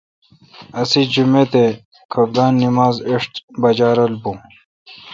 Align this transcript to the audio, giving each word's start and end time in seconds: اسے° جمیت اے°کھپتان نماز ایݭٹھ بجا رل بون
اسے° 0.79 1.01
جمیت 1.13 1.53
اے°کھپتان 1.59 2.51
نماز 2.61 2.95
ایݭٹھ 3.07 3.35
بجا 3.61 3.89
رل 3.97 4.13
بون 4.21 4.37